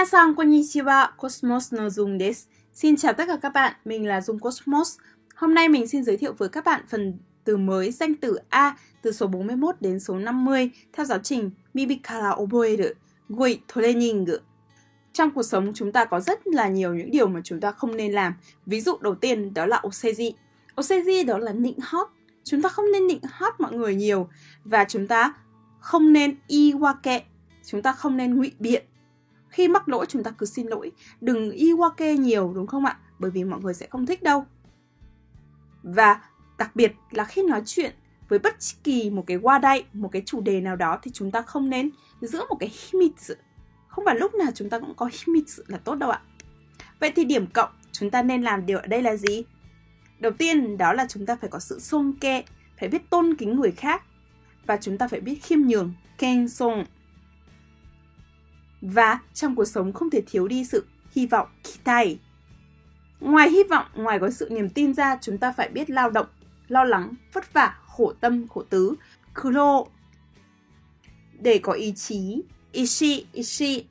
[0.00, 2.48] Minasan konnichiwa, Cosmos no Dung desu.
[2.72, 4.98] Xin chào tất cả các bạn, mình là Dung Cosmos.
[5.34, 8.76] Hôm nay mình xin giới thiệu với các bạn phần từ mới danh từ A
[9.02, 12.84] từ số 41 đến số 50 theo giáo trình Mibikara Oboeru
[13.28, 14.26] Gui Training.
[15.12, 17.96] Trong cuộc sống chúng ta có rất là nhiều những điều mà chúng ta không
[17.96, 18.34] nên làm.
[18.66, 20.32] Ví dụ đầu tiên đó là oseji.
[20.76, 22.08] Oseji đó là nịnh hót.
[22.44, 24.28] Chúng ta không nên nịnh hót mọi người nhiều
[24.64, 25.34] và chúng ta
[25.80, 27.20] không nên iwake.
[27.64, 28.84] Chúng ta không nên ngụy biện
[29.50, 30.92] khi mắc lỗi chúng ta cứ xin lỗi.
[31.20, 32.98] Đừng iwake nhiều, đúng không ạ?
[33.18, 34.44] Bởi vì mọi người sẽ không thích đâu.
[35.82, 36.20] Và
[36.58, 37.94] đặc biệt là khi nói chuyện
[38.28, 41.30] với bất kỳ một cái qua wadai một cái chủ đề nào đó thì chúng
[41.30, 43.34] ta không nên giữ một cái himitsu
[43.90, 46.20] không phải lúc nào chúng ta cũng có himitsu là tốt đâu ạ.
[47.00, 49.44] Vậy thì điểm cộng chúng ta nên làm điều ở đây là gì?
[50.18, 52.44] Đầu tiên, đó là chúng ta phải có sự song kê,
[52.80, 54.02] phải biết tôn kính người khác
[54.66, 56.84] và chúng ta phải biết khiêm nhường keng song
[58.81, 62.19] và trong cuộc sống không thể thiếu đi sự hy vọng kitai.
[63.19, 66.27] Ngoài hy vọng, ngoài có sự niềm tin ra, chúng ta phải biết lao động,
[66.67, 68.95] lo lắng, vất vả, khổ tâm, khổ tứ,
[69.41, 69.83] kuro.
[71.39, 73.85] Để có ý chí, ishi, ishi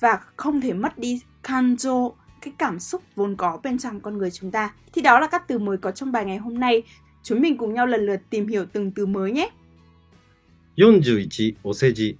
[0.00, 4.30] và không thể mất đi kanjo, cái cảm xúc vốn có bên trong con người
[4.30, 4.74] chúng ta.
[4.92, 6.82] Thì đó là các từ mới có trong bài ngày hôm nay.
[7.22, 9.50] Chúng mình cùng nhau lần lượt tìm hiểu từng từ mới nhé.
[10.76, 12.16] 41お世辞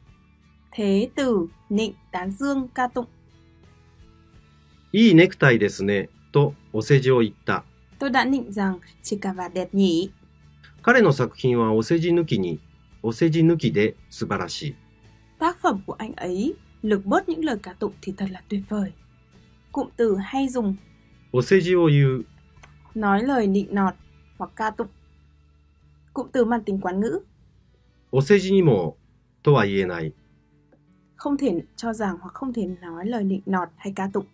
[0.70, 3.06] Thế từ nịnh tán dương ca tụng.
[4.92, 7.64] いいネクタイですねとお世辞を言った。
[7.98, 10.10] Tôi đã nịnh rằng chỉ cả và đẹp nhỉ.
[10.82, 12.60] 彼の作品はお世辞抜きに、
[13.02, 14.74] お世辞抜きで素晴らしい。
[15.38, 18.62] Tác phẩm của anh ấy lược bớt những lời ca tụng thì thật là tuyệt
[18.68, 18.92] vời.
[19.72, 20.76] Cụm từ hay dùng
[21.32, 22.24] お世辞を言う、
[22.94, 23.94] nói lời nịnh nọt
[24.38, 24.88] hoặc ca tụng.
[26.12, 27.20] Cụm từ mang tính quán ngữ
[28.12, 28.96] お世辞にも
[29.42, 30.14] とは言えない。
[31.19, 34.25] không thể cho rằng hoặc không thể nói lời nịnh nọt hay ca tụng.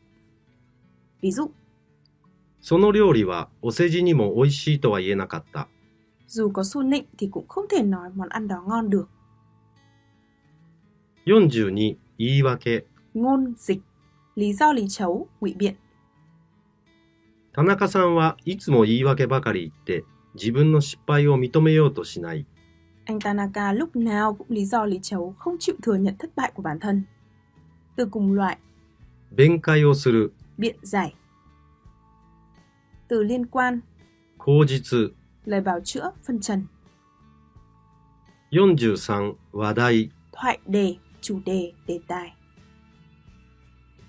[1.22, 1.50] Ví dụ,
[2.62, 5.68] その料理はお世辞にも美味しいとは言えなかった。
[6.28, 9.06] dù có su nịnh thì cũng không thể nói món ăn đó ngon được.
[11.26, 12.86] 42、言い訳。
[13.14, 13.82] Ngôn dịch,
[14.36, 15.76] lý do lý chấu, ngụy biện.
[17.54, 20.04] 田中さんはいつも言い訳ばかり言って、
[20.36, 22.46] 自分の失敗を認めようとしない。
[23.05, 26.63] Anh Tanaka lúc nào cũng lý do lý chấu, không chịu thừa nhận thất bại của
[26.63, 27.03] bản thân.
[27.97, 28.57] Từ cùng loại,
[29.37, 31.15] 弁解をする、 biện giải.
[33.09, 33.81] Từ liên quan,
[34.39, 35.13] 口実。
[35.45, 36.67] lời bào chữa, phân trần.
[38.51, 40.11] 43、話題。
[40.33, 42.37] Thoại đề, chủ đề, đề tài.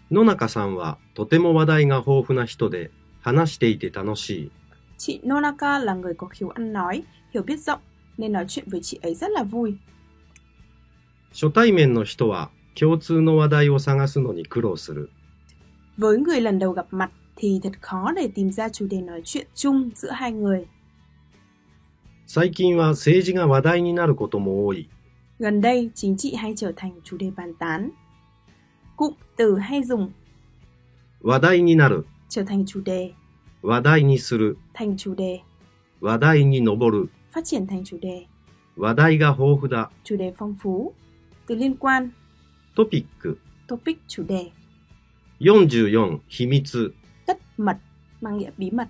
[0.09, 4.51] 野中さんはとても話題が豊富な人で、話していて楽しい。
[4.97, 7.79] Chị Nonaka là người có khiếu ăn nói, hiểu biết rộng,
[8.17, 9.73] nên nói chuyện với chị ấy rất là vui.
[11.33, 15.09] 初対面の人は共通の話題を探すのに苦労する。
[15.97, 19.21] Với người lần đầu gặp mặt thì thật khó để tìm ra chủ đề nói
[19.25, 20.67] chuyện chung giữa hai người.
[22.27, 24.89] 最近は政治が話題になることも多い。
[25.39, 27.89] Gần đây, chính trị hay trở thành chủ đề bàn tán.
[28.95, 30.11] Cụm từ hay dùng
[31.23, 33.13] 話題になる、 trở thành chủ đề,
[33.61, 35.43] 話題にする、 thành chủ đề,
[35.99, 38.27] 話題に上る、 phát triển thành chủ đề,
[38.77, 40.93] 話題が豊富だ、 chủ đề phong phú.
[41.47, 42.11] Từ liên quan,
[42.75, 43.37] トピック。
[43.67, 44.51] topic chủ đề,
[45.39, 46.93] 44、秘密。
[47.25, 47.77] tất mật,
[48.21, 48.87] mang nghĩa bí mật.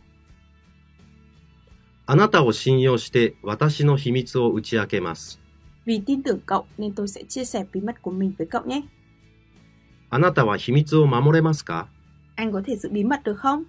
[2.05, 5.39] あなたを信用して私の秘密を打ち明けます。
[5.85, 8.65] Vì tin tưởng cậu nên tôi sẽ chia sẻ bí mật của mình với cậu
[8.65, 8.83] nhé.
[10.09, 11.87] あなたは秘密を守れますか
[12.35, 13.63] Anh có thể giữ bí mật được không?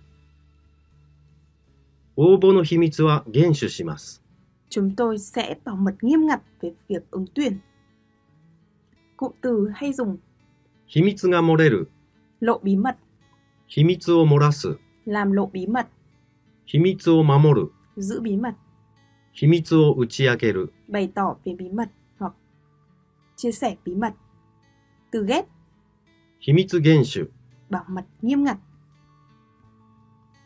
[2.17, 4.23] 応募の秘密は厳守します。
[4.69, 7.59] Chúng tôi sẽ bảo mật nghiêm ngặt về việc ứng tuyển.
[9.17, 10.17] Cụm từ hay dùng
[10.95, 11.91] 秘密が漏れる、
[12.41, 12.97] lộ bí mật,
[13.67, 15.87] 秘密を漏らす、 làm lộ bí mật,
[16.67, 18.55] 秘密を守る、 giữ bí mật,
[19.33, 20.73] 秘密を打ち明ける。
[20.89, 21.89] bày tỏ về bí mật
[22.19, 22.35] hoặc
[23.37, 24.15] chia sẻ bí mật.
[25.11, 25.47] Từ ghét,
[26.41, 27.31] 秘密厳守。
[27.71, 28.59] bảo mật nghiêm ngặt,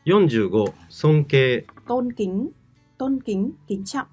[0.04, 1.64] 45、尊敬。
[1.88, 2.50] tôn kính,
[3.00, 4.06] tôn kính, kính trọng.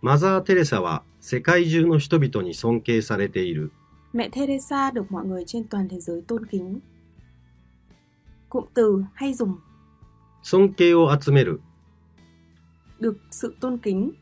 [0.00, 3.72] マザー・テレサは世界中の人々に尊敬されている。
[4.12, 6.80] Mẹ Teresa được mọi người trên toàn thế giới tôn kính.
[8.48, 9.58] Cụm từ hay dùng
[10.42, 11.60] 尊敬を集める。
[13.00, 14.12] được sự tôn kính,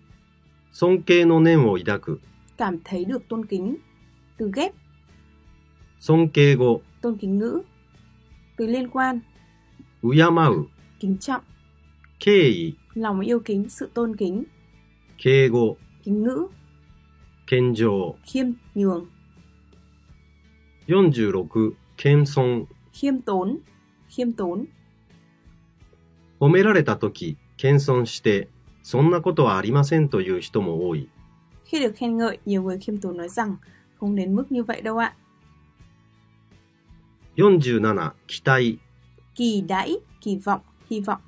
[0.73, 2.21] 尊敬の念を抱く。
[2.57, 3.77] cảm thấy được tôn kính.
[4.39, 4.73] Từ ghép,
[6.01, 6.83] 尊敬語。
[7.01, 7.63] tôn kính ngữ.
[8.57, 9.21] Từ liên quan,
[10.03, 10.69] 敬う。
[10.99, 11.43] kính trọng,
[12.21, 12.75] 敬意。
[12.95, 14.45] lòng yêu kính, sự tôn kính,
[15.19, 15.77] 敬語。
[16.05, 16.49] kính ngữ,
[17.47, 18.15] 謙譲。
[18.25, 19.07] khiêm nhường.
[20.87, 22.65] 46、謙遜。
[22.93, 23.59] khiêm tốn,
[24.09, 24.67] khiêm tốn.
[26.39, 28.49] 褒められたとき、謙遜して、
[28.83, 31.09] そんなことはありませんという人も多い。
[31.65, 33.57] Khi được khen ngợi, nhiều người khiêm tốn nói rằng
[33.99, 35.17] không đến mức như vậy đâu ạ.
[37.37, 38.79] 47、期待。
[39.35, 40.61] Kỳ đãi, kỳ vọng,
[40.91, 41.21] hy vọng.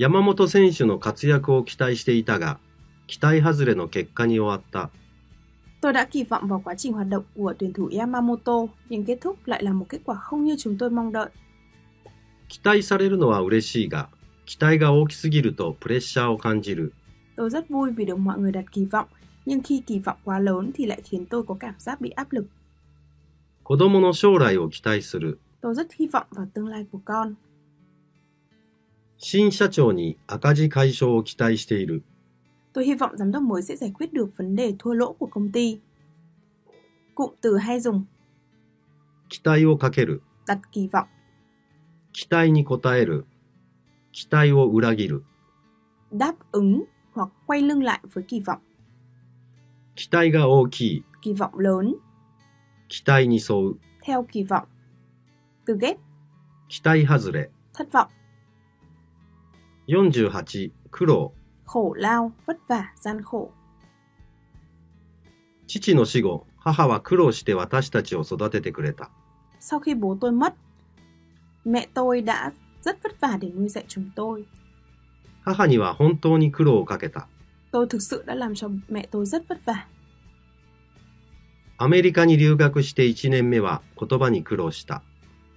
[0.00, 2.58] 山本選手の活躍を期待していたが、
[3.06, 4.90] 期待外れの結果に終わった。
[5.80, 9.18] Tôi đã kỳ vọng vào quá trình hoạt động của tuyển thủ Yamamoto, nhưng kết
[9.20, 11.30] thúc lại là một kết quả không như chúng tôi mong đợi.
[12.48, 14.08] 期待されるのは嬉しいが、
[14.46, 16.92] 期待が大きすぎるとプレッシャーを感じる。
[17.36, 19.08] Tôi rất vui vì được mọi người đặt kỳ vọng,
[19.46, 22.32] nhưng khi kỳ vọng quá lớn thì lại khiến tôi có cảm giác bị áp
[22.32, 22.46] lực.
[23.64, 25.40] 子供の将来を期待する。
[25.60, 27.34] Tôi rất hy vọng vào tương lai của con.
[29.23, 32.03] 新社長に赤字解消を期待している。
[32.73, 35.51] Tôi hy vọng giám đốc mới sẽ giải quyết được vấn đề thua lỗ của công
[35.51, 35.79] ty.
[37.15, 38.03] Cụm từ hay dùng
[39.29, 40.21] 期待をかける。
[40.47, 41.07] đặt kỳ vọng,
[42.13, 43.25] 期待に応える。
[44.11, 45.23] 期待を裏切る。
[46.11, 46.83] đáp ứng
[47.13, 48.59] hoặc quay lưng lại với kỳ vọng,
[49.95, 51.03] 期待が大きい。
[51.21, 51.93] kỳ vọng lớn,
[52.89, 53.77] 期待に沿う。
[54.03, 54.67] theo kỳ vọng.
[55.65, 55.97] Từ ghép,
[56.69, 57.51] 期待外れ。
[57.73, 58.07] thất vọng,
[59.91, 61.33] 48、苦労。
[61.65, 63.51] khổ lao, vất vả, gian khổ.
[65.67, 69.09] 父の死後、母は苦労して私たちを育ててくれた。
[69.59, 70.53] Sau khi bố tôi mất,
[71.65, 74.45] mẹ tôi đã rất vất vả để nuôi dạy chúng tôi.
[75.43, 77.27] 母には本当に苦労をかけた。
[77.73, 79.87] Tôi thực sự đã làm cho mẹ tôi rất vất vả.
[81.77, 85.01] アメリカに留学して1年目は言葉に苦労した。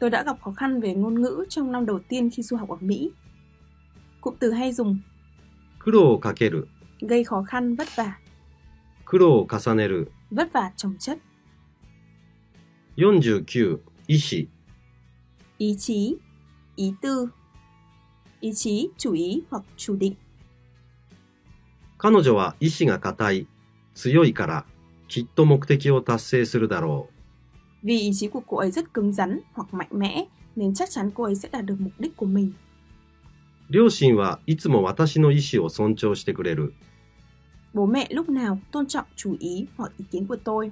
[0.00, 2.68] Tôi đã gặp khó khăn về ngôn ngữ trong năm đầu tiên khi du học
[2.68, 3.12] ở Mỹ.
[4.23, 4.99] Cụm từ hay dùng
[5.79, 6.67] 苦労をかける。
[7.01, 8.19] gây khó khăn, vất vả,
[9.05, 10.11] 苦労を重ねる。
[10.31, 11.19] vất vả chồng chất,
[12.97, 14.49] 49、意志。
[15.57, 16.17] ý chí,
[16.75, 17.29] ý tư,
[18.41, 20.15] ý chí, chủ ý hoặc chủ định.
[21.97, 23.47] 彼女は意志が固い、
[23.93, 24.65] 強いから、
[25.09, 27.07] きっと目的を達成するだろ
[27.83, 30.25] Vì ý chí của cô ấy rất cứng rắn hoặc mạnh mẽ
[30.55, 32.51] nên chắc chắn cô ấy sẽ đạt được mục đích của mình.
[33.73, 33.73] う。
[33.73, 36.73] 両親はいつも私の意志を尊重してくれる。
[37.73, 40.71] Bố mẹ lúc nào cũng tôn trọng chủ ý hoặc ý kiến của tôi.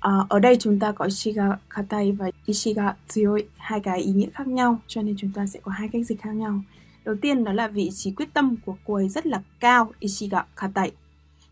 [0.00, 4.30] À, ở đây chúng ta có Ishiga Katai và Ishiga Tsuyoi, hai cái ý nghĩa
[4.30, 6.62] khác nhau, cho nên chúng ta sẽ có hai cách dịch khác nhau.
[7.04, 10.44] Đầu tiên đó là vị trí quyết tâm của cô ấy rất là cao, Ishiga
[10.56, 10.92] Katai.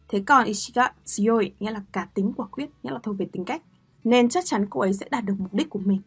[0.09, 3.45] Thế còn Ishiga Tsuyoi nghĩa là cá tính quả quyết, nghĩa là thuộc về tính
[3.45, 3.63] cách.
[4.05, 6.01] Nên chắc chắn cô ấy sẽ đạt được mục đích của mình.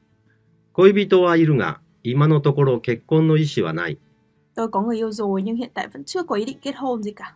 [0.75, 3.99] 恋人はいるが、今のところ結婚の意思はない。
[4.57, 7.03] Tôi có người yêu rồi nhưng hiện tại vẫn chưa có ý định kết hôn
[7.03, 7.35] gì cả.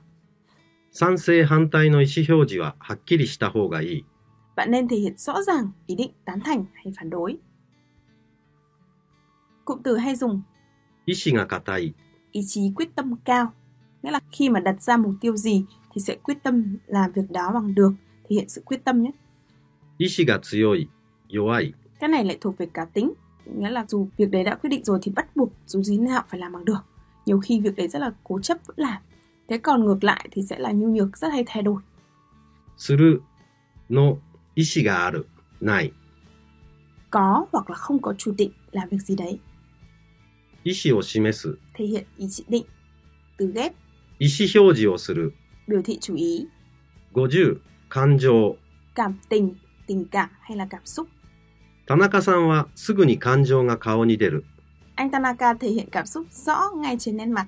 [0.92, 4.06] 賛成反対の意思表示ははっきりした方がいい。
[4.56, 7.38] Bạn nên thể hiện rõ ràng ý định tán thành hay phản đối.
[9.66, 10.42] Cụm từ hay dùng
[11.06, 11.94] 意志が固い。
[12.32, 13.54] ý chí quyết tâm cao.
[14.04, 17.32] Nghĩa là khi mà đặt ra mục tiêu gì thì sẽ quyết tâm làm việc
[17.32, 17.92] đó bằng được,
[18.30, 19.12] thể hiện sự quyết tâm nhé.
[20.00, 20.90] 意志が強い、
[21.30, 21.74] 弱い。
[22.00, 23.14] Cái này lại thuộc về cá tính,
[23.46, 26.24] nghĩa là dù việc đấy đã quyết định rồi thì bắt buộc dù gì nào
[26.30, 26.80] phải làm bằng được.
[27.26, 29.02] Nhiều khi việc đấy rất là cố chấp vẫn làm.
[29.48, 31.82] Thế còn ngược lại thì sẽ là nhu nhược rất hay thay đổi.
[32.78, 33.24] する
[33.90, 34.20] の
[34.56, 35.28] 意志がある、
[35.62, 35.94] ない。
[37.10, 39.40] Có hoặc là không có chủ định làm việc gì đấy,
[40.64, 42.66] 意思を示す、 thể hiện ý chỉ định.
[43.38, 43.74] Từ ghép
[44.20, 45.34] 意思表示をする。
[45.68, 46.48] biểu thị chủ ý,
[47.14, 47.60] 50、
[47.90, 48.56] 感情。
[48.96, 49.56] cảm tình,
[49.88, 51.08] tình cảm hay là cảm xúc.
[51.88, 54.44] 田中さんはすぐに感情が顔に出る。
[54.96, 57.48] Anh Tanaka thể hiện cảm xúc rõ ngay trên nét mặt.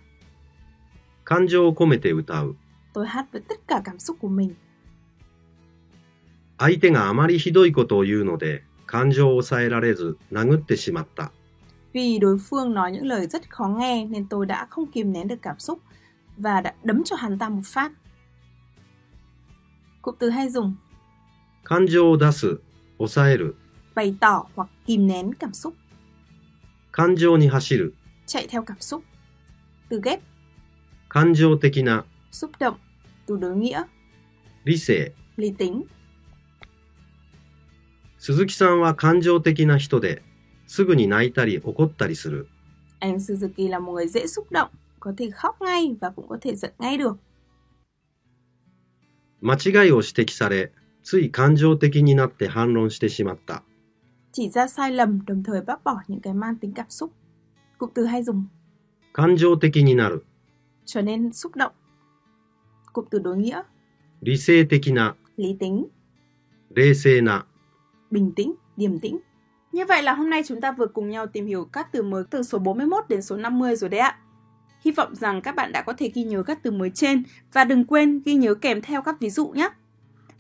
[1.26, 2.56] 感情を込めて歌う。
[2.94, 4.56] Tôi hát với tất cả cảm xúc của mình.
[6.58, 11.32] 相手があまりひどいことを言うので、感情を抑えられず殴ってしまった。
[11.94, 15.28] Vì đối phương nói những lời rất khó nghe nên tôi đã không kìm nén
[15.28, 15.80] được cảm xúc
[16.38, 17.92] và đã đấm cho hắn ta một phát.
[20.02, 20.76] Cụm từ hay dùng
[21.64, 22.60] 感情を出す、
[22.98, 23.56] 抑える。
[23.96, 25.74] bày tỏ hoặc kìm nén cảm xúc,
[26.97, 27.93] 感情に走る。
[28.25, 29.03] chạy theo cảm xúc.
[29.89, 30.21] Từ ghép
[31.09, 32.77] 感情的な、xúc động,
[33.27, 33.85] từ đối nghĩa,
[34.65, 35.13] 理性。
[35.37, 35.89] lý tính.
[38.21, 40.23] 鈴木さんは感情的な人で、
[40.69, 42.47] すぐに泣いたり怒ったりする。
[43.01, 44.69] Anh Suzuki là một người dễ xúc động,
[45.01, 47.17] có thể khóc ngay và cũng có thể giận ngay được.
[49.41, 50.71] 間違いを指摘され、
[51.03, 53.65] つい感情的になって反論してしまった。
[54.34, 57.14] Chỉ ra sai lầm đồng thời bác bỏ những cái mang tính cảm xúc.
[57.78, 58.46] Cụm từ hay dùng
[59.14, 60.24] 感情的になる。
[60.86, 61.72] trở nên xúc động.
[62.94, 63.64] Cụm từ đối nghĩa
[64.22, 65.86] 理性的な、 lý tính,
[66.76, 67.46] 冷静な。
[68.12, 69.20] bình tĩnh, điềm tĩnh.
[69.72, 72.24] Như vậy là hôm nay chúng ta vừa cùng nhau tìm hiểu các từ mới
[72.30, 74.18] từ số 41 đến số 50 rồi đấy ạ.
[74.82, 77.24] Hy vọng rằng các bạn đã có thể ghi nhớ các từ mới trên
[77.54, 79.70] và đừng quên ghi nhớ kèm theo các ví dụ nhé.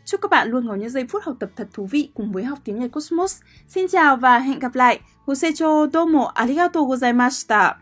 [0.04, 2.44] Chúc các bạn luôn có những giây phút học tập thật thú vị cùng với
[2.44, 3.40] học tiếng Nhật Cosmos.
[3.68, 5.00] Xin chào và hẹn gặp lại.
[5.26, 7.74] Gosecho domo arigatou gozaimashita.